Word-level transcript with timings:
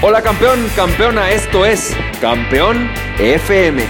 Hola 0.00 0.22
campeón, 0.22 0.64
campeona, 0.76 1.32
esto 1.32 1.66
es 1.66 1.92
Campeón 2.20 2.88
FM, 3.18 3.82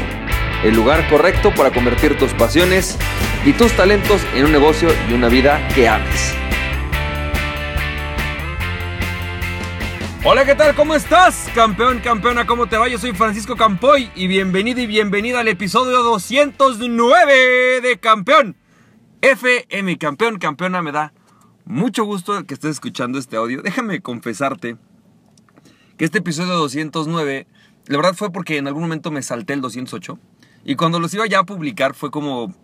el 0.65 0.75
lugar 0.75 1.07
correcto 1.11 1.53
para 1.55 1.71
convertir 1.71 2.17
tus 2.17 2.33
pasiones 2.33 2.97
y 3.45 3.53
tus 3.53 3.73
talentos 3.73 4.23
en 4.35 4.47
un 4.47 4.53
negocio 4.53 4.89
y 5.11 5.13
una 5.13 5.29
vida 5.29 5.69
que 5.75 5.87
ames. 5.87 6.35
Hola, 10.25 10.47
¿qué 10.47 10.55
tal? 10.55 10.75
¿Cómo 10.75 10.95
estás? 10.95 11.51
Campeón, 11.55 11.99
campeona, 11.99 12.47
¿cómo 12.47 12.67
te 12.67 12.79
va? 12.79 12.89
Yo 12.89 12.97
soy 12.97 13.13
Francisco 13.13 13.55
Campoy 13.55 14.11
y 14.15 14.29
bienvenido 14.29 14.81
y 14.81 14.87
bienvenida 14.87 15.41
al 15.41 15.49
episodio 15.49 16.03
209 16.03 17.83
de 17.83 17.99
Campeón 18.01 18.57
FM. 19.21 19.99
Campeón, 19.99 20.39
campeona, 20.39 20.81
me 20.81 20.91
da 20.91 21.13
mucho 21.67 22.05
gusto 22.05 22.47
que 22.47 22.55
estés 22.55 22.71
escuchando 22.71 23.19
este 23.19 23.37
audio. 23.37 23.61
Déjame 23.61 24.01
confesarte 24.01 24.79
que 25.99 26.05
este 26.05 26.19
episodio 26.19 26.55
209, 26.55 27.49
la 27.87 27.97
verdad 27.97 28.15
fue 28.15 28.31
porque 28.31 28.57
en 28.57 28.69
algún 28.69 28.83
momento 28.85 29.11
me 29.11 29.21
salté 29.21 29.53
el 29.53 29.61
208. 29.61 30.17
Y 30.65 30.77
cuando 30.77 31.01
los 31.01 31.13
iba 31.13 31.27
ya 31.27 31.41
a 31.41 31.45
publicar 31.45 31.95
fue 31.95 32.13
como, 32.13 32.55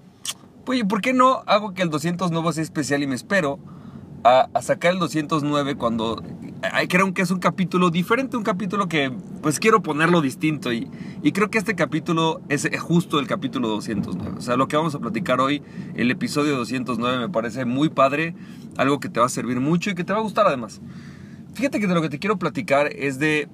oye, 0.66 0.84
¿por 0.84 1.00
qué 1.00 1.12
no 1.12 1.42
hago 1.46 1.74
que 1.74 1.82
el 1.82 1.90
209 1.90 2.52
sea 2.52 2.62
especial 2.62 3.02
y 3.02 3.08
me 3.08 3.16
espero 3.16 3.58
a, 4.22 4.48
sacar 4.62 4.92
el 4.92 5.00
209 5.00 5.74
cuando 5.74 6.22
creo 6.88 7.12
que 7.12 7.22
es 7.22 7.30
un 7.32 7.40
capítulo 7.40 7.90
diferente, 7.90 8.36
un 8.36 8.44
capítulo 8.44 8.88
que 8.88 9.12
pues 9.42 9.58
quiero 9.58 9.82
ponerlo 9.82 10.20
distinto 10.20 10.72
y, 10.72 10.88
y, 11.22 11.32
creo 11.32 11.50
que 11.50 11.58
este 11.58 11.74
capítulo 11.74 12.40
es 12.48 12.68
justo 12.80 13.18
el 13.18 13.26
capítulo 13.26 13.66
209. 13.66 14.36
O 14.38 14.40
sea, 14.40 14.56
lo 14.56 14.68
que 14.68 14.76
vamos 14.76 14.94
a 14.94 15.00
platicar 15.00 15.40
hoy, 15.40 15.60
el 15.96 16.10
episodio 16.10 16.56
209 16.56 17.18
me 17.18 17.28
parece 17.28 17.64
muy 17.64 17.88
padre, 17.88 18.34
algo 18.76 19.00
que 19.00 19.08
te 19.08 19.18
va 19.18 19.26
a 19.26 19.28
servir 19.28 19.58
mucho 19.58 19.90
y 19.90 19.94
que 19.96 20.04
te 20.04 20.12
va 20.12 20.20
a 20.20 20.22
gustar 20.22 20.46
además. 20.46 20.80
Fíjate 21.54 21.80
que 21.80 21.86
de 21.86 21.94
lo 21.94 22.02
que 22.02 22.08
te 22.08 22.18
quiero 22.18 22.38
platicar 22.38 22.90
es 22.94 23.18
de 23.18 23.48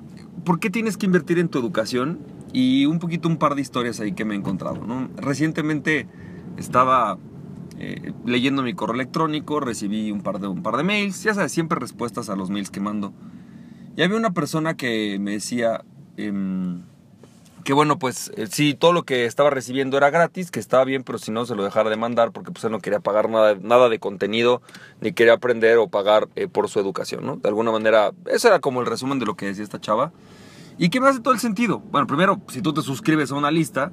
por 0.44 0.58
qué 0.58 0.70
tienes 0.70 0.97
que 0.97 1.06
invertir 1.06 1.38
en 1.38 1.48
tu 1.48 1.58
educación 1.58 2.19
y 2.52 2.86
un 2.86 2.98
poquito 2.98 3.28
un 3.28 3.36
par 3.36 3.55
de 3.55 3.61
historias 3.61 4.00
ahí 4.00 4.12
que 4.12 4.25
me 4.25 4.34
he 4.34 4.38
encontrado. 4.38 4.80
Recientemente 5.16 6.06
estaba 6.56 7.19
eh, 7.78 8.12
leyendo 8.25 8.62
mi 8.62 8.75
correo 8.75 8.94
electrónico, 8.94 9.60
recibí 9.60 10.10
un 10.10 10.22
par, 10.22 10.41
de, 10.41 10.48
un 10.48 10.62
par 10.62 10.77
de 10.77 10.83
mails, 10.83 11.22
ya 11.22 11.34
sabes, 11.34 11.52
siempre 11.52 11.78
respuestas 11.78 12.28
a 12.28 12.36
los 12.36 12.50
mails 12.50 12.70
que 12.70 12.80
mando. 12.80 13.12
Y 13.97 14.03
había 14.03 14.16
una 14.16 14.32
persona 14.32 14.77
que 14.77 15.19
me 15.19 15.32
decía, 15.32 15.84
em, 16.16 16.82
que 17.70 17.74
bueno, 17.74 18.00
pues 18.00 18.32
eh, 18.34 18.48
sí, 18.50 18.74
todo 18.74 18.92
lo 18.92 19.04
que 19.04 19.26
estaba 19.26 19.48
recibiendo 19.48 19.96
era 19.96 20.10
gratis, 20.10 20.50
que 20.50 20.58
estaba 20.58 20.82
bien, 20.82 21.04
pero 21.04 21.18
si 21.18 21.30
no 21.30 21.46
se 21.46 21.54
lo 21.54 21.62
dejara 21.62 21.88
de 21.88 21.96
mandar 21.96 22.32
porque 22.32 22.50
pues 22.50 22.64
él 22.64 22.72
no 22.72 22.80
quería 22.80 22.98
pagar 22.98 23.30
nada, 23.30 23.54
nada 23.62 23.88
de 23.88 24.00
contenido, 24.00 24.60
ni 25.00 25.12
quería 25.12 25.34
aprender 25.34 25.78
o 25.78 25.86
pagar 25.86 26.28
eh, 26.34 26.48
por 26.48 26.68
su 26.68 26.80
educación, 26.80 27.24
¿no? 27.24 27.36
De 27.36 27.48
alguna 27.48 27.70
manera, 27.70 28.10
eso 28.26 28.48
era 28.48 28.58
como 28.58 28.80
el 28.80 28.88
resumen 28.88 29.20
de 29.20 29.26
lo 29.26 29.36
que 29.36 29.46
decía 29.46 29.62
esta 29.62 29.80
chava. 29.80 30.10
¿Y 30.78 30.88
qué 30.88 31.00
me 31.00 31.06
hace 31.06 31.20
todo 31.20 31.32
el 31.32 31.38
sentido? 31.38 31.78
Bueno, 31.92 32.08
primero, 32.08 32.41
si 32.48 32.60
tú 32.60 32.74
te 32.74 32.82
suscribes 32.82 33.30
a 33.30 33.36
una 33.36 33.52
lista, 33.52 33.92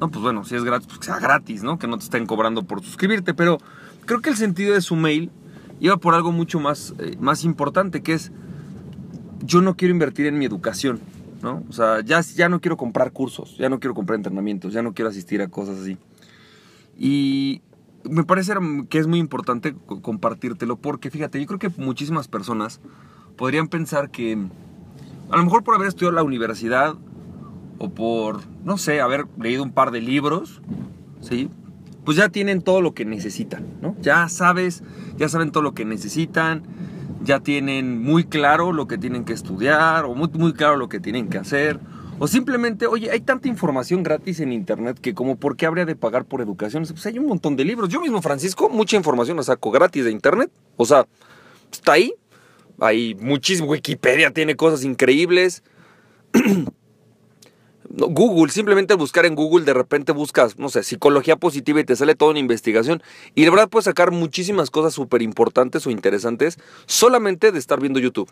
no, 0.00 0.10
pues 0.10 0.20
bueno, 0.20 0.44
si 0.44 0.56
es 0.56 0.64
gratis, 0.64 0.88
pues 0.88 0.98
que 0.98 1.06
sea 1.06 1.20
gratis, 1.20 1.62
¿no? 1.62 1.78
Que 1.78 1.86
no 1.86 1.98
te 1.98 2.02
estén 2.02 2.26
cobrando 2.26 2.64
por 2.64 2.82
suscribirte, 2.82 3.32
pero 3.32 3.58
creo 4.06 4.20
que 4.22 4.30
el 4.30 4.36
sentido 4.36 4.74
de 4.74 4.80
su 4.80 4.96
mail 4.96 5.30
iba 5.78 5.98
por 5.98 6.16
algo 6.16 6.32
mucho 6.32 6.58
más, 6.58 6.94
eh, 6.98 7.16
más 7.20 7.44
importante, 7.44 8.02
que 8.02 8.14
es, 8.14 8.32
yo 9.44 9.62
no 9.62 9.76
quiero 9.76 9.92
invertir 9.92 10.26
en 10.26 10.36
mi 10.36 10.46
educación. 10.46 11.00
¿No? 11.42 11.64
O 11.68 11.72
sea, 11.72 12.00
ya, 12.02 12.20
ya 12.20 12.48
no 12.48 12.60
quiero 12.60 12.76
comprar 12.76 13.12
cursos, 13.12 13.56
ya 13.58 13.68
no 13.68 13.80
quiero 13.80 13.94
comprar 13.94 14.16
entrenamientos, 14.16 14.72
ya 14.72 14.82
no 14.82 14.94
quiero 14.94 15.10
asistir 15.10 15.40
a 15.42 15.48
cosas 15.48 15.80
así. 15.80 15.96
Y 16.98 17.62
me 18.04 18.24
parece 18.24 18.54
que 18.88 18.98
es 18.98 19.06
muy 19.06 19.18
importante 19.18 19.74
compartírtelo 20.02 20.76
porque 20.76 21.10
fíjate, 21.10 21.40
yo 21.40 21.46
creo 21.46 21.58
que 21.58 21.80
muchísimas 21.80 22.28
personas 22.28 22.80
podrían 23.36 23.68
pensar 23.68 24.10
que 24.10 24.38
a 25.30 25.36
lo 25.36 25.44
mejor 25.44 25.62
por 25.62 25.74
haber 25.74 25.88
estudiado 25.88 26.14
la 26.14 26.22
universidad 26.22 26.94
o 27.78 27.90
por, 27.90 28.40
no 28.64 28.76
sé, 28.78 29.00
haber 29.00 29.26
leído 29.38 29.62
un 29.62 29.72
par 29.72 29.90
de 29.90 30.00
libros, 30.00 30.60
¿sí? 31.20 31.48
Pues 32.04 32.16
ya 32.16 32.28
tienen 32.30 32.62
todo 32.62 32.80
lo 32.80 32.94
que 32.94 33.04
necesitan, 33.04 33.66
¿no? 33.80 33.94
Ya 34.00 34.28
sabes, 34.28 34.82
ya 35.16 35.28
saben 35.28 35.52
todo 35.52 35.62
lo 35.62 35.74
que 35.74 35.84
necesitan, 35.84 36.62
ya 37.28 37.40
tienen 37.40 38.02
muy 38.02 38.24
claro 38.24 38.72
lo 38.72 38.88
que 38.88 38.96
tienen 38.96 39.26
que 39.26 39.34
estudiar 39.34 40.06
o 40.06 40.14
muy, 40.14 40.30
muy 40.32 40.54
claro 40.54 40.76
lo 40.76 40.88
que 40.88 40.98
tienen 40.98 41.28
que 41.28 41.36
hacer. 41.36 41.78
O 42.18 42.26
simplemente, 42.26 42.86
oye, 42.86 43.10
hay 43.10 43.20
tanta 43.20 43.48
información 43.48 44.02
gratis 44.02 44.40
en 44.40 44.50
internet 44.50 44.98
que 44.98 45.12
como 45.12 45.36
por 45.36 45.54
qué 45.54 45.66
habría 45.66 45.84
de 45.84 45.94
pagar 45.94 46.24
por 46.24 46.40
educación. 46.40 46.84
Pues 46.88 47.04
hay 47.04 47.18
un 47.18 47.26
montón 47.26 47.54
de 47.54 47.66
libros. 47.66 47.90
Yo 47.90 48.00
mismo, 48.00 48.22
Francisco, 48.22 48.70
mucha 48.70 48.96
información 48.96 49.36
la 49.36 49.42
saco 49.42 49.70
gratis 49.70 50.06
de 50.06 50.10
internet. 50.10 50.50
O 50.78 50.86
sea, 50.86 51.06
está 51.70 51.92
ahí. 51.92 52.14
Hay 52.80 53.14
muchísimo. 53.16 53.68
Wikipedia 53.68 54.30
tiene 54.30 54.56
cosas 54.56 54.82
increíbles. 54.82 55.62
Google, 57.90 58.52
simplemente 58.52 58.94
buscar 58.94 59.24
en 59.24 59.34
Google, 59.34 59.64
de 59.64 59.72
repente 59.72 60.12
buscas, 60.12 60.58
no 60.58 60.68
sé, 60.68 60.82
psicología 60.82 61.36
positiva 61.36 61.80
y 61.80 61.84
te 61.84 61.96
sale 61.96 62.14
toda 62.14 62.32
una 62.32 62.40
investigación. 62.40 63.02
Y 63.34 63.44
de 63.44 63.50
verdad 63.50 63.68
puedes 63.68 63.86
sacar 63.86 64.10
muchísimas 64.10 64.70
cosas 64.70 64.92
súper 64.92 65.22
importantes 65.22 65.86
o 65.86 65.90
interesantes 65.90 66.58
solamente 66.86 67.50
de 67.50 67.58
estar 67.58 67.80
viendo 67.80 67.98
YouTube 67.98 68.30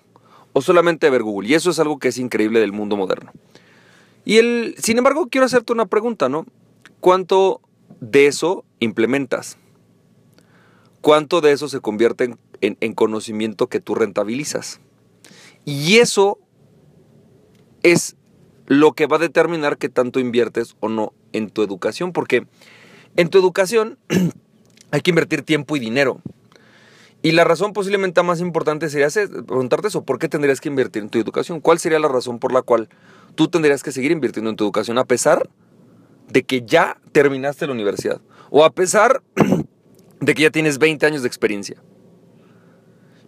o 0.53 0.61
solamente 0.61 1.07
de 1.07 1.11
ver 1.11 1.23
Google. 1.23 1.49
Y 1.49 1.55
eso 1.55 1.71
es 1.71 1.79
algo 1.79 1.99
que 1.99 2.09
es 2.09 2.19
increíble 2.19 2.61
del 2.61 2.73
mundo 2.73 2.97
moderno. 2.97 3.33
Y 4.25 4.37
el, 4.39 4.75
sin 4.79 4.99
embargo, 4.99 5.29
quiero 5.31 5.47
hacerte 5.47 5.73
una 5.73 5.87
pregunta, 5.87 6.29
¿no? 6.29 6.47
¿Cuánto 7.01 7.61
de 8.01 8.27
eso 8.27 8.65
implementas? 8.81 9.57
¿Cuánto 11.01 11.41
de 11.41 11.53
eso 11.53 11.69
se 11.69 11.81
convierte 11.81 12.35
en 12.61 12.95
conocimiento 12.95 13.69
que 13.69 13.81
tú 13.81 13.95
rentabilizas? 13.95 14.81
Y 15.65 15.99
eso 15.99 16.39
es 17.83 18.17
lo 18.67 18.93
que 18.93 19.07
va 19.07 19.17
a 19.17 19.21
determinar 19.21 19.79
qué 19.79 19.89
tanto 19.89 20.21
inviertes 20.21 20.77
o 20.81 20.89
no 20.89 21.13
en 21.33 21.51
tu 21.51 21.63
educación, 21.63 22.13
porque 22.13 22.47
en 23.17 23.29
tu 23.29 23.39
educación 23.39 23.99
hay 24.91 25.01
que 25.01 25.11
invertir 25.11 25.43
tiempo 25.43 25.77
y 25.77 25.81
dinero. 25.81 26.21
Y 27.23 27.33
la 27.33 27.45
razón 27.45 27.73
posiblemente 27.73 28.23
más 28.23 28.41
importante 28.41 28.89
sería 28.91 29.09
preguntarte 29.47 29.89
eso, 29.89 30.05
¿por 30.05 30.19
qué 30.19 30.29
tendrías 30.29 30.61
que 30.61 30.69
invertir 30.69 31.03
en 31.03 31.09
tu 31.09 31.19
educación? 31.19 31.61
¿Cuál 31.61 31.79
sería 31.79 31.99
la 31.99 32.09
razón 32.09 32.39
por 32.39 32.53
la 32.53 32.63
cual 32.63 32.89
tú 33.35 33.49
tendrías 33.49 33.83
que 33.83 33.91
seguir 33.91 34.13
invirtiendo 34.13 34.51
en 34.51 34.57
tu 34.57 34.65
educación 34.65 34.99
a 34.99 35.05
pesar 35.05 35.49
de 36.29 36.45
que 36.45 36.63
ya 36.63 36.99
terminaste 37.13 37.67
la 37.67 37.73
universidad? 37.73 38.21
O 38.51 38.65
a 38.65 38.71
pesar 38.71 39.23
de 40.21 40.35
que 40.35 40.43
ya 40.43 40.51
tienes 40.51 40.79
20 40.79 41.05
años 41.07 41.23
de 41.23 41.29
experiencia. 41.29 41.83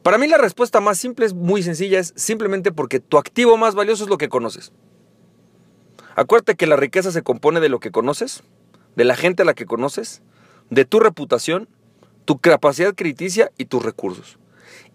Para 0.03 0.19
mí 0.19 0.29
la 0.29 0.39
respuesta 0.39 0.81
más 0.81 0.99
simple 0.99 1.27
es 1.27 1.35
muy 1.35 1.63
sencilla, 1.63 1.99
es 1.99 2.13
simplemente 2.17 2.73
porque 2.73 3.01
tu 3.01 3.19
activo 3.19 3.57
más 3.57 3.75
valioso 3.75 4.05
es 4.05 4.11
lo 4.11 4.19
que 4.19 4.29
conoces. 4.29 4.73
Acuérdate 6.19 6.57
que 6.57 6.67
la 6.67 6.75
riqueza 6.75 7.13
se 7.13 7.23
compone 7.23 7.61
de 7.61 7.69
lo 7.69 7.79
que 7.79 7.93
conoces, 7.93 8.43
de 8.97 9.05
la 9.05 9.15
gente 9.15 9.43
a 9.43 9.45
la 9.45 9.55
que 9.55 9.67
conoces, 9.67 10.21
de 10.69 10.85
tu 10.85 10.99
reputación, 10.99 11.69
tu 12.25 12.39
capacidad 12.39 12.93
crediticia 12.93 13.53
y 13.57 13.67
tus 13.67 13.85
recursos. 13.85 14.37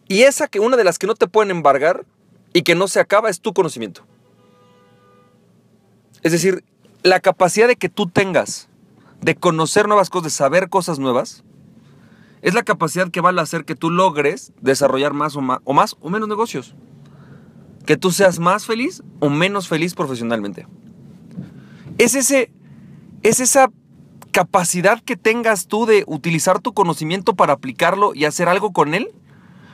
Y 0.09 0.23
esa 0.23 0.49
que 0.49 0.59
una 0.59 0.75
de 0.75 0.83
las 0.83 0.99
que 0.99 1.07
no 1.07 1.15
te 1.15 1.27
pueden 1.27 1.49
embargar 1.49 2.05
y 2.51 2.63
que 2.63 2.75
no 2.75 2.89
se 2.89 2.99
acaba 2.99 3.29
es 3.29 3.39
tu 3.39 3.53
conocimiento. 3.53 4.05
Es 6.23 6.33
decir, 6.33 6.65
la 7.03 7.21
capacidad 7.21 7.69
de 7.69 7.77
que 7.77 7.87
tú 7.87 8.09
tengas 8.09 8.67
de 9.21 9.35
conocer 9.35 9.87
nuevas 9.87 10.09
cosas, 10.09 10.25
de 10.25 10.29
saber 10.31 10.67
cosas 10.67 10.99
nuevas, 10.99 11.45
es 12.41 12.53
la 12.53 12.63
capacidad 12.63 13.09
que 13.09 13.21
va 13.21 13.29
a 13.29 13.41
hacer 13.41 13.63
que 13.63 13.75
tú 13.75 13.91
logres 13.91 14.51
desarrollar 14.59 15.13
más 15.13 15.37
o 15.37 15.41
más 15.41 15.95
o 16.01 16.09
menos 16.09 16.27
negocios. 16.27 16.75
Que 17.85 17.95
tú 17.95 18.11
seas 18.11 18.39
más 18.39 18.65
feliz 18.65 19.03
o 19.21 19.29
menos 19.29 19.69
feliz 19.69 19.93
profesionalmente. 19.93 20.67
Es, 22.03 22.15
ese, 22.15 22.51
es 23.21 23.39
esa 23.39 23.71
capacidad 24.33 25.01
que 25.01 25.15
tengas 25.15 25.67
tú 25.67 25.85
de 25.85 26.03
utilizar 26.05 26.59
tu 26.59 26.73
conocimiento 26.73 27.33
para 27.33 27.53
aplicarlo 27.53 28.13
y 28.13 28.25
hacer 28.25 28.49
algo 28.49 28.73
con 28.73 28.93
él, 28.93 29.07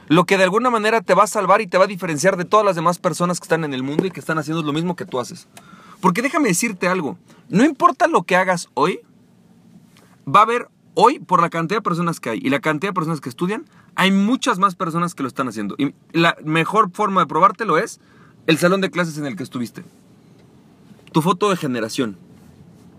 lo 0.09 0.25
que 0.25 0.37
de 0.37 0.43
alguna 0.43 0.69
manera 0.69 1.01
te 1.01 1.15
va 1.15 1.23
a 1.23 1.27
salvar 1.27 1.59
y 1.61 1.65
te 1.65 1.79
va 1.79 1.85
a 1.85 1.87
diferenciar 1.87 2.37
de 2.37 2.45
todas 2.45 2.63
las 2.63 2.75
demás 2.75 2.99
personas 2.99 3.39
que 3.39 3.45
están 3.45 3.63
en 3.63 3.73
el 3.73 3.81
mundo 3.81 4.05
y 4.05 4.11
que 4.11 4.19
están 4.19 4.37
haciendo 4.37 4.61
lo 4.61 4.73
mismo 4.73 4.95
que 4.95 5.05
tú 5.05 5.19
haces. 5.19 5.47
Porque 6.01 6.21
déjame 6.21 6.49
decirte 6.49 6.87
algo, 6.87 7.17
no 7.49 7.65
importa 7.65 8.05
lo 8.05 8.21
que 8.21 8.35
hagas 8.35 8.69
hoy, 8.75 8.99
va 10.27 10.41
a 10.41 10.43
haber 10.43 10.67
hoy, 10.93 11.17
por 11.17 11.41
la 11.41 11.49
cantidad 11.49 11.79
de 11.79 11.83
personas 11.83 12.19
que 12.19 12.29
hay 12.29 12.39
y 12.43 12.51
la 12.51 12.59
cantidad 12.59 12.91
de 12.91 12.95
personas 12.95 13.21
que 13.21 13.29
estudian, 13.29 13.65
hay 13.95 14.11
muchas 14.11 14.59
más 14.59 14.75
personas 14.75 15.15
que 15.15 15.23
lo 15.23 15.29
están 15.29 15.47
haciendo. 15.47 15.73
Y 15.79 15.95
la 16.11 16.37
mejor 16.43 16.91
forma 16.91 17.21
de 17.21 17.27
probártelo 17.27 17.79
es 17.79 17.99
el 18.45 18.59
salón 18.59 18.81
de 18.81 18.91
clases 18.91 19.17
en 19.17 19.25
el 19.25 19.35
que 19.35 19.41
estuviste 19.41 19.83
tu 21.11 21.21
foto 21.21 21.49
de 21.49 21.55
generación. 21.55 22.17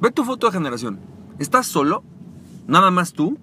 Ve 0.01 0.11
tu 0.11 0.25
foto 0.25 0.47
de 0.47 0.53
generación. 0.53 0.99
¿Estás 1.39 1.67
solo? 1.67 2.03
¿Nada 2.67 2.91
más 2.91 3.13
tú? 3.13 3.39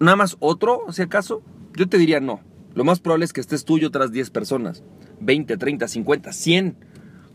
¿Nada 0.00 0.16
más 0.16 0.36
otro, 0.40 0.82
si 0.90 1.02
acaso? 1.02 1.42
Yo 1.74 1.88
te 1.88 1.98
diría 1.98 2.20
no. 2.20 2.40
Lo 2.74 2.84
más 2.84 3.00
probable 3.00 3.24
es 3.24 3.32
que 3.32 3.40
estés 3.40 3.64
tú 3.64 3.78
y 3.78 3.84
otras 3.84 4.12
10 4.12 4.30
personas. 4.30 4.84
20, 5.20 5.56
30, 5.56 5.88
50, 5.88 6.32
100, 6.32 6.76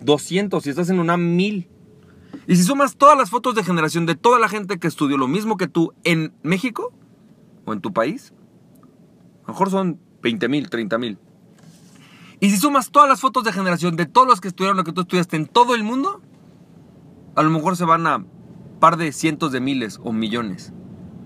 200, 0.01 0.63
si 0.63 0.69
estás 0.69 0.89
en 0.89 0.99
una 0.99 1.17
1000. 1.17 1.69
Y 2.47 2.55
si 2.55 2.63
sumas 2.63 2.95
todas 2.95 3.17
las 3.17 3.29
fotos 3.29 3.55
de 3.55 3.63
generación 3.63 4.05
de 4.05 4.15
toda 4.15 4.39
la 4.39 4.49
gente 4.49 4.79
que 4.79 4.87
estudió 4.87 5.17
lo 5.17 5.27
mismo 5.27 5.57
que 5.57 5.67
tú 5.67 5.93
en 6.03 6.33
México 6.43 6.93
o 7.65 7.73
en 7.73 7.81
tu 7.81 7.93
país, 7.93 8.33
a 9.43 9.47
lo 9.47 9.53
mejor 9.53 9.69
son 9.69 9.99
20 10.21 10.47
mil, 10.49 10.69
30 10.69 10.97
mil. 10.97 11.17
Y 12.43 12.49
si 12.49 12.57
sumas 12.57 12.91
todas 12.91 13.07
las 13.07 13.21
fotos 13.21 13.45
de 13.45 13.53
generación 13.53 13.95
de 13.95 14.05
todos 14.05 14.27
los 14.27 14.41
que 14.41 14.49
estudiaron 14.49 14.75
lo 14.75 14.83
que 14.83 14.91
tú 14.91 14.99
estudiaste 14.99 15.37
en 15.37 15.45
todo 15.45 15.75
el 15.75 15.83
mundo, 15.85 16.21
a 17.35 17.41
lo 17.41 17.49
mejor 17.49 17.77
se 17.77 17.85
van 17.85 18.05
a 18.05 18.25
par 18.81 18.97
de 18.97 19.13
cientos 19.13 19.53
de 19.53 19.61
miles 19.61 19.97
o 20.03 20.11
millones 20.11 20.73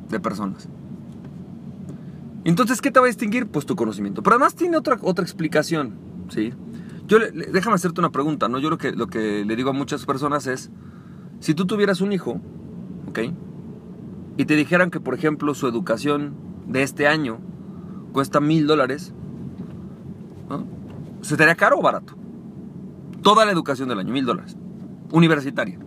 de 0.10 0.20
personas. 0.20 0.70
Entonces, 2.44 2.82
¿qué 2.82 2.92
te 2.92 3.00
va 3.00 3.08
a 3.08 3.10
distinguir? 3.10 3.48
Pues 3.48 3.66
tu 3.66 3.76
conocimiento. 3.76 4.22
Pero 4.22 4.36
además 4.36 4.54
tiene 4.54 4.78
otra, 4.78 5.00
otra 5.02 5.24
explicación, 5.24 5.96
¿sí? 6.30 6.54
Yo, 7.08 7.18
déjame 7.52 7.74
hacerte 7.74 8.00
una 8.00 8.12
pregunta, 8.12 8.48
¿no? 8.48 8.60
Yo 8.60 8.70
lo 8.70 8.78
que, 8.78 8.92
lo 8.92 9.08
que 9.08 9.44
le 9.44 9.56
digo 9.56 9.72
a 9.72 9.74
muchas 9.74 10.06
personas 10.06 10.46
es, 10.46 10.70
si 11.40 11.56
tú 11.56 11.66
tuvieras 11.66 12.00
un 12.00 12.14
hijo, 12.14 12.40
¿ok? 13.08 13.20
Y 14.38 14.46
te 14.46 14.56
dijeran 14.56 14.92
que, 14.92 15.00
por 15.00 15.16
ejemplo, 15.16 15.56
su 15.56 15.68
educación 15.68 16.36
de 16.68 16.84
este 16.84 17.08
año 17.08 17.40
cuesta 18.14 18.40
mil 18.40 18.68
dólares, 18.68 19.16
¿se 21.22 21.38
te 21.38 21.44
haría 21.44 21.56
caro 21.56 21.80
o 21.80 21.82
barato? 21.82 22.16
Toda 23.22 23.46
la 23.46 23.52
educación 23.52 23.90
del 23.90 24.00
año, 24.00 24.14
mil 24.14 24.26
dólares. 24.26 24.56
Universitaria. 25.12 25.80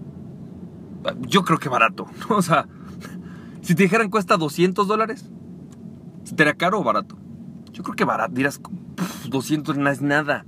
Yo 1.21 1.45
creo 1.45 1.59
que 1.59 1.69
barato. 1.69 2.07
O 2.29 2.43
sea, 2.43 2.67
si 3.63 3.75
te 3.75 3.85
dijeran 3.85 4.11
cuesta 4.11 4.37
200 4.37 4.87
dólares, 4.87 5.31
¿se 6.25 6.35
te 6.35 6.43
haría 6.43 6.55
caro 6.55 6.81
o 6.81 6.85
barato? 6.85 7.17
Yo 7.73 7.83
creo 7.83 7.97
que 7.97 8.05
barato. 8.05 8.35
Dirás, 8.35 8.61
200 9.29 9.77
no 9.77 9.91
es 9.91 10.03
nada. 10.03 10.45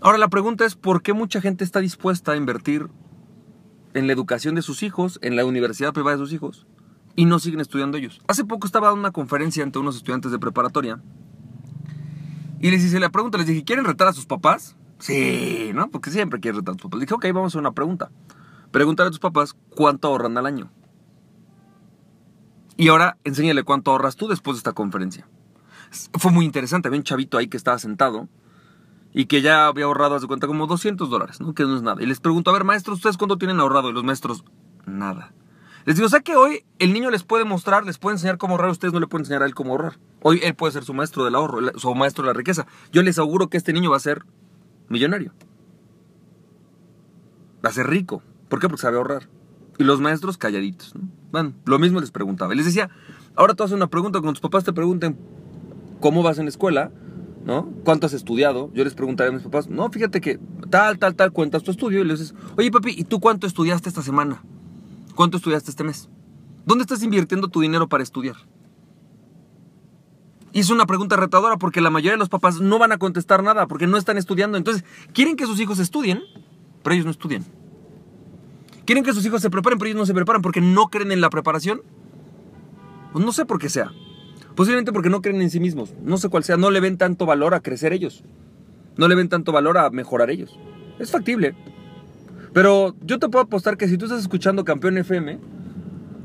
Ahora 0.00 0.18
la 0.18 0.28
pregunta 0.28 0.64
es, 0.64 0.76
¿por 0.76 1.02
qué 1.02 1.12
mucha 1.12 1.40
gente 1.40 1.64
está 1.64 1.80
dispuesta 1.80 2.32
a 2.32 2.36
invertir 2.36 2.88
en 3.94 4.06
la 4.06 4.12
educación 4.12 4.54
de 4.54 4.62
sus 4.62 4.82
hijos, 4.82 5.18
en 5.22 5.34
la 5.34 5.44
universidad 5.44 5.92
privada 5.92 6.16
de 6.16 6.22
sus 6.22 6.32
hijos, 6.32 6.66
y 7.16 7.24
no 7.24 7.38
siguen 7.40 7.60
estudiando 7.60 7.96
ellos? 7.96 8.20
Hace 8.28 8.44
poco 8.44 8.66
estaba 8.66 8.88
dando 8.88 9.00
una 9.00 9.10
conferencia 9.10 9.64
ante 9.64 9.78
unos 9.78 9.96
estudiantes 9.96 10.30
de 10.30 10.38
preparatoria 10.38 11.02
y 12.60 12.70
les 12.70 12.84
hice 12.84 13.00
la 13.00 13.10
pregunta, 13.10 13.38
les 13.38 13.46
dije, 13.46 13.64
¿quieren 13.64 13.84
retar 13.84 14.08
a 14.08 14.12
sus 14.12 14.26
papás? 14.26 14.76
Sí, 14.98 15.70
¿no? 15.74 15.90
Porque 15.90 16.10
siempre 16.10 16.40
quieren 16.40 16.60
retar 16.60 16.74
a 16.74 16.76
tus 16.76 16.84
papás. 16.84 17.00
Les 17.00 17.06
dije, 17.06 17.14
ok, 17.14 17.24
vamos 17.34 17.44
a 17.44 17.48
hacer 17.48 17.60
una 17.60 17.72
pregunta. 17.72 18.10
Pregúntale 18.70 19.08
a 19.08 19.10
tus 19.10 19.20
papás 19.20 19.54
cuánto 19.70 20.08
ahorran 20.08 20.36
al 20.36 20.46
año. 20.46 20.70
Y 22.76 22.88
ahora 22.88 23.16
enséñale 23.24 23.64
cuánto 23.64 23.90
ahorras 23.90 24.16
tú 24.16 24.28
después 24.28 24.56
de 24.56 24.58
esta 24.58 24.72
conferencia. 24.72 25.28
Fue 26.14 26.30
muy 26.30 26.44
interesante, 26.44 26.88
había 26.88 27.00
un 27.00 27.04
chavito 27.04 27.38
ahí 27.38 27.48
que 27.48 27.56
estaba 27.56 27.78
sentado 27.78 28.28
y 29.12 29.26
que 29.26 29.40
ya 29.40 29.66
había 29.66 29.86
ahorrado, 29.86 30.14
a 30.14 30.20
su 30.20 30.28
cuenta, 30.28 30.46
como 30.46 30.66
200 30.66 31.08
dólares, 31.08 31.40
¿no? 31.40 31.54
Que 31.54 31.64
no 31.64 31.76
es 31.76 31.82
nada. 31.82 32.02
Y 32.02 32.06
les 32.06 32.20
pregunto, 32.20 32.50
a 32.50 32.52
ver, 32.52 32.64
maestros, 32.64 32.98
¿ustedes 32.98 33.16
cuánto 33.16 33.38
tienen 33.38 33.58
ahorrado? 33.58 33.90
Y 33.90 33.92
los 33.92 34.04
maestros, 34.04 34.44
nada. 34.86 35.32
Les 35.86 35.96
digo, 35.96 36.06
o 36.06 36.10
sea 36.10 36.20
que 36.20 36.36
hoy 36.36 36.64
el 36.78 36.92
niño 36.92 37.10
les 37.10 37.24
puede 37.24 37.44
mostrar, 37.44 37.84
les 37.84 37.98
puede 37.98 38.16
enseñar 38.16 38.36
cómo 38.36 38.54
ahorrar, 38.54 38.70
ustedes 38.70 38.92
no 38.92 39.00
le 39.00 39.06
pueden 39.06 39.22
enseñar 39.22 39.42
a 39.42 39.46
él 39.46 39.54
cómo 39.54 39.70
ahorrar. 39.72 39.98
Hoy 40.22 40.40
él 40.42 40.54
puede 40.54 40.72
ser 40.72 40.84
su 40.84 40.94
maestro 40.94 41.24
del 41.24 41.34
ahorro, 41.34 41.78
su 41.78 41.94
maestro 41.94 42.24
de 42.24 42.28
la 42.28 42.34
riqueza. 42.34 42.66
Yo 42.92 43.02
les 43.02 43.18
aseguro 43.18 43.48
que 43.48 43.56
este 43.56 43.72
niño 43.72 43.90
va 43.90 43.96
a 43.96 44.00
ser 44.00 44.24
millonario. 44.88 45.32
Va 47.64 47.70
a 47.70 47.72
ser 47.72 47.86
rico. 47.86 48.22
¿Por 48.48 48.60
qué? 48.60 48.68
Porque 48.68 48.82
sabe 48.82 48.96
ahorrar. 48.96 49.28
Y 49.78 49.84
los 49.84 50.00
maestros 50.00 50.38
calladitos. 50.38 50.94
¿no? 50.94 51.08
Bueno, 51.30 51.52
lo 51.64 51.78
mismo 51.78 52.00
les 52.00 52.10
preguntaba. 52.10 52.54
Les 52.54 52.66
decía, 52.66 52.90
ahora 53.36 53.54
tú 53.54 53.62
haces 53.62 53.76
una 53.76 53.88
pregunta, 53.88 54.18
cuando 54.20 54.32
tus 54.32 54.40
papás 54.40 54.64
te 54.64 54.72
pregunten 54.72 55.18
cómo 56.00 56.22
vas 56.22 56.38
en 56.38 56.46
la 56.46 56.50
escuela, 56.50 56.90
¿no? 57.44 57.68
¿Cuánto 57.84 58.06
has 58.06 58.12
estudiado? 58.12 58.70
Yo 58.74 58.84
les 58.84 58.94
preguntaré 58.94 59.30
a 59.30 59.32
mis 59.32 59.42
papás, 59.42 59.68
no, 59.68 59.88
fíjate 59.90 60.20
que 60.20 60.38
tal, 60.70 60.98
tal, 60.98 61.14
tal, 61.14 61.32
cuentas 61.32 61.62
tu 61.62 61.70
estudio 61.70 62.00
y 62.00 62.04
les 62.04 62.20
dices, 62.20 62.34
oye 62.56 62.70
papi, 62.70 62.94
¿y 62.96 63.04
tú 63.04 63.20
cuánto 63.20 63.46
estudiaste 63.46 63.88
esta 63.88 64.02
semana? 64.02 64.42
¿Cuánto 65.14 65.36
estudiaste 65.36 65.70
este 65.70 65.84
mes? 65.84 66.08
¿Dónde 66.66 66.82
estás 66.82 67.02
invirtiendo 67.02 67.48
tu 67.48 67.60
dinero 67.60 67.88
para 67.88 68.02
estudiar? 68.02 68.36
Es 70.52 70.70
una 70.70 70.86
pregunta 70.86 71.16
retadora 71.16 71.56
porque 71.56 71.80
la 71.80 71.90
mayoría 71.90 72.12
de 72.12 72.18
los 72.18 72.28
papás 72.28 72.60
no 72.60 72.78
van 72.78 72.92
a 72.92 72.98
contestar 72.98 73.42
nada 73.42 73.66
porque 73.66 73.86
no 73.86 73.96
están 73.96 74.16
estudiando. 74.16 74.56
Entonces, 74.56 74.84
quieren 75.12 75.36
que 75.36 75.46
sus 75.46 75.60
hijos 75.60 75.78
estudien, 75.78 76.22
pero 76.82 76.94
ellos 76.94 77.04
no 77.04 77.10
estudian. 77.10 77.44
Quieren 78.86 79.04
que 79.04 79.12
sus 79.12 79.26
hijos 79.26 79.42
se 79.42 79.50
preparen, 79.50 79.78
pero 79.78 79.88
ellos 79.88 79.98
no 79.98 80.06
se 80.06 80.14
preparan 80.14 80.40
porque 80.40 80.62
no 80.62 80.88
creen 80.88 81.12
en 81.12 81.20
la 81.20 81.28
preparación. 81.28 81.82
Pues 83.12 83.24
no 83.24 83.32
sé 83.32 83.44
por 83.44 83.58
qué 83.58 83.68
sea. 83.68 83.92
Posiblemente 84.54 84.92
porque 84.92 85.10
no 85.10 85.20
creen 85.20 85.42
en 85.42 85.50
sí 85.50 85.60
mismos. 85.60 85.94
No 86.02 86.16
sé 86.16 86.30
cuál 86.30 86.44
sea. 86.44 86.56
No 86.56 86.70
le 86.70 86.80
ven 86.80 86.96
tanto 86.96 87.26
valor 87.26 87.54
a 87.54 87.60
crecer 87.60 87.92
ellos. 87.92 88.24
No 88.96 89.06
le 89.06 89.14
ven 89.14 89.28
tanto 89.28 89.52
valor 89.52 89.76
a 89.76 89.90
mejorar 89.90 90.30
ellos. 90.30 90.58
Es 90.98 91.10
factible. 91.10 91.54
Pero 92.54 92.96
yo 93.02 93.18
te 93.18 93.28
puedo 93.28 93.44
apostar 93.44 93.76
que 93.76 93.88
si 93.88 93.98
tú 93.98 94.06
estás 94.06 94.20
escuchando 94.20 94.64
Campeón 94.64 94.96
FM, 94.96 95.38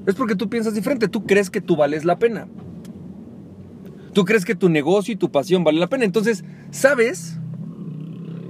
es 0.07 0.15
porque 0.15 0.35
tú 0.35 0.49
piensas 0.49 0.73
diferente. 0.73 1.09
Tú 1.09 1.25
crees 1.25 1.49
que 1.49 1.61
tú 1.61 1.75
vales 1.75 2.05
la 2.05 2.17
pena. 2.17 2.47
Tú 4.13 4.25
crees 4.25 4.45
que 4.45 4.55
tu 4.55 4.69
negocio 4.69 5.13
y 5.13 5.17
tu 5.17 5.31
pasión 5.31 5.63
vale 5.63 5.79
la 5.79 5.87
pena. 5.87 6.05
Entonces, 6.05 6.43
sabes 6.71 7.37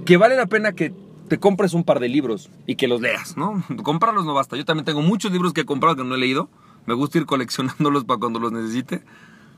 que 0.04 0.16
vale 0.16 0.36
la 0.36 0.46
pena 0.46 0.72
que 0.72 0.94
te 1.28 1.38
compres 1.38 1.72
un 1.72 1.84
par 1.84 2.00
de 2.00 2.08
libros 2.08 2.50
y 2.66 2.76
que 2.76 2.86
los 2.86 3.00
leas, 3.00 3.36
¿no? 3.36 3.64
Comprarlos 3.82 4.24
no 4.24 4.34
basta. 4.34 4.56
Yo 4.56 4.64
también 4.64 4.84
tengo 4.84 5.02
muchos 5.02 5.32
libros 5.32 5.52
que 5.52 5.62
he 5.62 5.64
comprado 5.64 5.96
que 5.96 6.04
no 6.04 6.14
he 6.14 6.18
leído. 6.18 6.50
Me 6.86 6.94
gusta 6.94 7.18
ir 7.18 7.26
coleccionándolos 7.26 8.04
para 8.04 8.20
cuando 8.20 8.40
los 8.40 8.52
necesite. 8.52 9.02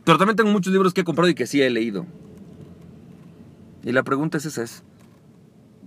Pero 0.04 0.18
también 0.18 0.36
tengo 0.36 0.50
muchos 0.50 0.72
libros 0.72 0.94
que 0.94 1.00
he 1.00 1.04
comprado 1.04 1.28
y 1.28 1.34
que 1.34 1.46
sí 1.46 1.60
he 1.60 1.70
leído. 1.70 2.06
Y 3.82 3.92
la 3.92 4.02
pregunta 4.02 4.38
es 4.38 4.46
esa, 4.46 4.62
es, 4.62 4.84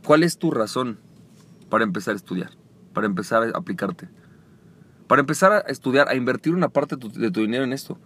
¿cuál 0.06 0.24
es 0.24 0.38
tu 0.38 0.52
razón 0.52 1.00
para 1.70 1.84
empezar 1.84 2.14
a 2.14 2.18
estudiar, 2.18 2.52
para 2.94 3.08
empezar 3.08 3.44
a 3.44 3.58
aplicarte, 3.58 4.10
para 5.08 5.22
empezar 5.22 5.52
a 5.52 5.60
estudiar, 5.72 6.10
a 6.10 6.16
invertir 6.16 6.54
una 6.54 6.70
parte 6.70 6.96
de 6.96 7.32
tu, 7.32 7.42
dinero 7.42 7.64
en 7.64 7.74
esto. 7.74 7.98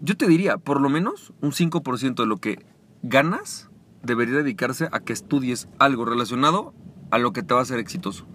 Yo 0.00 0.16
te 0.16 0.26
diría, 0.26 0.58
por 0.58 0.80
lo 0.80 0.88
menos 0.88 1.32
un 1.40 1.52
5% 1.52 2.16
de 2.16 2.26
lo 2.26 2.36
que 2.36 2.64
ganas 3.02 3.70
debería 4.02 4.36
dedicarse 4.36 4.88
a 4.92 5.00
que 5.00 5.12
estudies 5.12 5.68
algo 5.78 6.04
relacionado 6.04 6.74
a 7.10 7.18
lo 7.18 7.32
que 7.32 7.42
te 7.42 7.54
va 7.54 7.60
a 7.60 7.62
hacer 7.62 7.78
exitoso. 7.78 8.26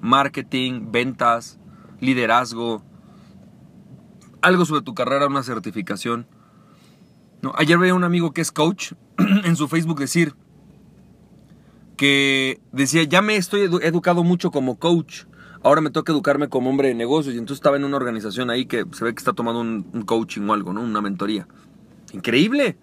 Marketing, 0.00 0.90
ventas, 0.90 1.58
liderazgo, 2.00 2.82
algo 4.42 4.64
sobre 4.64 4.82
tu 4.82 4.94
carrera, 4.94 5.26
una 5.26 5.42
certificación. 5.42 6.26
No, 7.42 7.52
ayer 7.56 7.78
veía 7.78 7.92
a 7.92 7.96
un 7.96 8.04
amigo 8.04 8.32
que 8.32 8.40
es 8.40 8.52
coach 8.52 8.92
en 9.18 9.56
su 9.56 9.68
Facebook 9.68 9.98
decir, 9.98 10.34
que 11.96 12.60
decía, 12.72 13.04
ya 13.04 13.22
me 13.22 13.36
estoy 13.36 13.62
educado 13.62 14.22
mucho 14.22 14.50
como 14.50 14.78
coach, 14.78 15.24
ahora 15.66 15.80
me 15.80 15.90
toca 15.90 16.12
educarme 16.12 16.48
como 16.48 16.70
hombre 16.70 16.88
de 16.88 16.94
negocios. 16.94 17.34
Y 17.34 17.38
entonces 17.38 17.58
estaba 17.58 17.76
en 17.76 17.84
una 17.84 17.96
organización 17.96 18.50
ahí 18.50 18.66
que 18.66 18.84
se 18.92 19.04
ve 19.04 19.14
que 19.14 19.18
está 19.18 19.32
tomando 19.32 19.60
un, 19.60 20.02
coaching 20.02 20.42
o 20.48 20.54
algo, 20.54 20.72
¿no? 20.72 20.80
Una 20.80 21.00
mentoría. 21.00 21.48
Increíble. 22.12 22.78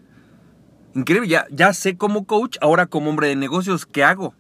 Increíble. 0.93 1.29
Ya, 1.29 1.45
ya 1.49 1.73
sé 1.73 1.97
como 1.97 2.25
coach, 2.25 2.57
ahora 2.61 2.87
como 2.87 3.09
hombre 3.09 3.29
de 3.29 3.37
negocios, 3.37 3.85
¿qué 3.85 4.03
hago? 4.03 4.35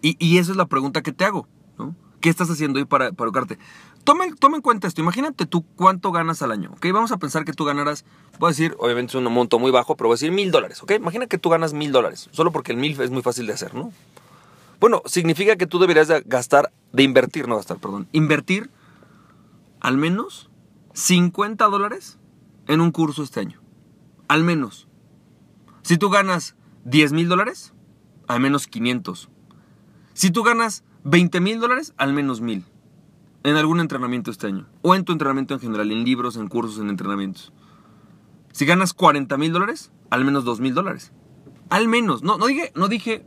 Y, 0.00 0.16
y 0.24 0.38
esa 0.38 0.52
es 0.52 0.56
la 0.56 0.66
pregunta 0.66 1.02
que 1.02 1.12
te 1.12 1.24
hago, 1.24 1.46
¿no? 1.76 1.94
¿Qué 2.20 2.30
estás 2.30 2.48
haciendo 2.48 2.78
ahí 2.78 2.84
para, 2.84 3.12
para 3.12 3.26
educarte? 3.26 3.58
Toma, 4.04 4.24
en 4.24 4.62
cuenta 4.62 4.88
esto, 4.88 5.02
imagínate 5.02 5.44
tú 5.44 5.62
cuánto 5.76 6.10
ganas 6.10 6.40
al 6.40 6.52
año, 6.52 6.70
¿ok? 6.72 6.86
Vamos 6.90 7.12
a 7.12 7.18
pensar 7.18 7.44
que 7.44 7.52
tú 7.52 7.66
ganaras, 7.66 8.06
voy 8.38 8.48
a 8.48 8.50
decir, 8.52 8.74
obviamente 8.78 9.10
es 9.10 9.14
un 9.14 9.30
monto 9.30 9.58
muy 9.58 9.70
bajo, 9.70 9.94
pero 9.96 10.08
voy 10.08 10.14
a 10.14 10.16
decir 10.16 10.32
mil 10.32 10.50
dólares, 10.50 10.82
¿ok? 10.82 10.92
Imagina 10.92 11.26
que 11.26 11.36
tú 11.36 11.50
ganas 11.50 11.74
mil 11.74 11.92
dólares, 11.92 12.30
solo 12.32 12.50
porque 12.50 12.72
el 12.72 12.78
mil 12.78 12.98
es 12.98 13.10
muy 13.10 13.20
fácil 13.20 13.46
de 13.46 13.52
hacer, 13.52 13.74
¿no? 13.74 13.92
Bueno, 14.80 15.02
significa 15.06 15.56
que 15.56 15.66
tú 15.66 15.78
deberías 15.78 16.08
de 16.08 16.22
gastar, 16.26 16.72
de 16.92 17.02
invertir, 17.02 17.46
no 17.46 17.56
gastar, 17.56 17.78
perdón, 17.78 18.08
invertir 18.12 18.70
al 19.80 19.96
menos 19.96 20.50
50 20.94 21.64
dólares 21.66 22.18
en 22.66 22.80
un 22.80 22.90
curso 22.90 23.22
este 23.22 23.40
año. 23.40 23.60
Al 24.28 24.42
menos. 24.42 24.88
Si 25.82 25.98
tú 25.98 26.08
ganas 26.10 26.56
10 26.84 27.12
mil 27.12 27.28
dólares, 27.28 27.74
al 28.26 28.40
menos 28.40 28.66
500. 28.66 29.28
Si 30.14 30.30
tú 30.30 30.42
ganas 30.42 30.84
20 31.04 31.40
mil 31.40 31.60
dólares, 31.60 31.94
al 31.96 32.12
menos 32.12 32.40
mil 32.40 32.64
en 33.42 33.56
algún 33.56 33.80
entrenamiento 33.80 34.30
este 34.30 34.46
año. 34.46 34.66
O 34.82 34.94
en 34.94 35.04
tu 35.04 35.12
entrenamiento 35.12 35.54
en 35.54 35.60
general, 35.60 35.90
en 35.90 36.04
libros, 36.04 36.36
en 36.36 36.48
cursos, 36.48 36.78
en 36.78 36.90
entrenamientos. 36.90 37.52
Si 38.52 38.66
ganas 38.66 38.92
40 38.92 39.36
mil 39.36 39.52
dólares, 39.52 39.92
al 40.10 40.24
menos 40.24 40.44
2 40.44 40.60
mil 40.60 40.74
dólares. 40.74 41.12
Al 41.68 41.88
menos. 41.88 42.22
No, 42.22 42.36
no 42.36 42.46
dije, 42.46 42.72
no 42.74 42.88
dije, 42.88 43.24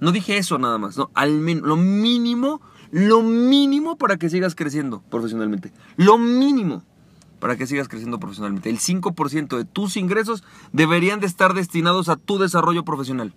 no 0.00 0.12
dije 0.12 0.38
eso 0.38 0.58
nada 0.58 0.78
más. 0.78 0.96
No, 0.96 1.10
al 1.14 1.40
menos, 1.40 1.64
lo 1.64 1.76
mínimo, 1.76 2.60
lo 2.90 3.22
mínimo 3.22 3.96
para 3.96 4.16
que 4.16 4.30
sigas 4.30 4.54
creciendo 4.54 5.02
profesionalmente. 5.10 5.72
Lo 5.96 6.18
mínimo 6.18 6.82
para 7.38 7.56
que 7.56 7.66
sigas 7.66 7.88
creciendo 7.88 8.20
profesionalmente. 8.20 8.70
El 8.70 8.78
5% 8.78 9.56
de 9.56 9.64
tus 9.64 9.96
ingresos 9.96 10.44
deberían 10.72 11.20
de 11.20 11.26
estar 11.26 11.54
destinados 11.54 12.08
a 12.08 12.16
tu 12.16 12.38
desarrollo 12.38 12.84
profesional. 12.84 13.34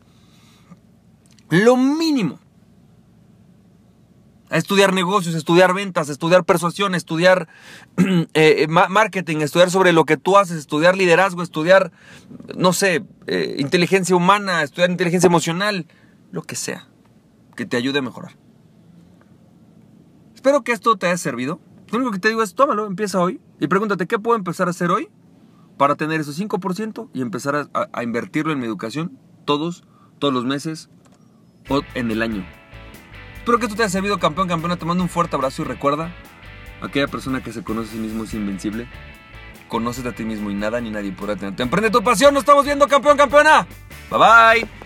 Lo 1.50 1.77
mínimo 1.77 2.39
a 4.53 4.58
estudiar 4.58 4.93
negocios, 4.93 5.34
estudiar 5.34 5.74
ventas, 5.74 6.10
estudiar 6.10 6.43
persuasión, 6.43 6.93
estudiar 6.93 7.48
eh, 7.98 8.27
eh, 8.34 8.67
marketing, 8.67 9.38
estudiar 9.38 9.72
sobre 9.72 9.93
lo 9.93 10.05
que 10.05 10.15
tú 10.15 10.38
haces, 10.38 10.58
estudiar 10.58 10.96
liderazgo, 10.96 11.41
estudiar, 11.41 11.91
no 12.55 12.72
sé, 12.72 13.03
eh, 13.25 13.55
inteligencia 13.58 14.15
humana, 14.15 14.62
estudiar 14.62 14.91
inteligencia 14.91 15.27
emocional, 15.27 15.88
lo 16.34 16.42
que 16.42 16.58
sea, 16.58 16.90
que 17.56 17.66
te 17.66 17.78
ayude 17.78 18.00
a 18.00 18.02
mejorar. 18.02 18.36
Espero 20.36 20.66
que 20.66 20.74
esto 20.74 20.98
te 20.98 21.06
haya 21.08 21.18
servido. 21.18 21.62
Lo 21.92 22.00
único 22.00 22.12
que 22.12 22.20
te 22.20 22.28
digo 22.28 22.44
es, 22.44 22.56
tómalo, 22.56 22.86
empieza 22.86 23.22
hoy 23.22 23.40
y 23.62 23.68
pregúntate, 23.68 24.08
¿qué 24.08 24.20
puedo 24.20 24.36
empezar 24.36 24.68
a 24.68 24.72
hacer 24.72 24.92
hoy 24.92 25.10
para 25.78 25.96
tener 25.96 26.20
ese 26.20 26.32
5% 26.32 27.10
y 27.13 27.22
empezar 27.22 27.70
a 27.74 28.04
invertirlo 28.04 28.52
en 28.52 28.60
mi 28.60 28.66
educación 28.66 29.18
todos, 29.46 29.84
todos 30.20 30.34
los 30.34 30.44
meses 30.44 30.90
o 31.70 31.82
en 31.94 32.12
el 32.12 32.22
año. 32.22 32.46
Espero 33.38 33.60
que 33.60 33.66
esto 33.66 33.75
te 33.75 33.84
haya 33.84 33.90
servido, 33.90 34.20
campeón, 34.20 34.48
campeona. 34.48 34.78
Te 34.78 34.86
mando 34.86 35.04
un 35.04 35.10
fuerte 35.10 35.36
abrazo 35.36 35.62
y 35.62 35.66
recuerda, 35.66 36.13
aquella 36.82 37.08
persona 37.08 37.44
que 37.44 37.52
se 37.52 37.63
conoce 37.63 37.90
a 37.90 37.92
sí 37.94 38.00
mismo 38.00 38.24
es 38.24 38.34
invencible. 38.34 38.88
Conócete 39.68 40.10
a 40.10 40.16
ti 40.16 40.24
mismo 40.24 40.52
y 40.52 40.56
nada 40.56 40.80
ni 40.82 40.92
nadie 40.92 41.12
podrá 41.12 41.36
tenerte. 41.36 41.63
Emprende 41.63 41.90
tu 41.90 42.04
pasión, 42.04 42.34
nos 42.34 42.42
estamos 42.42 42.66
viendo, 42.66 42.88
campeón, 42.88 43.18
campeona. 43.18 43.68
Bye 44.10 44.20
bye. 44.20 44.83